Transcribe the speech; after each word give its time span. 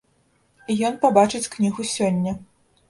Ён 0.89 0.97
пабачыць 1.05 1.51
кнігу 1.59 1.81
сёння. 1.95 2.37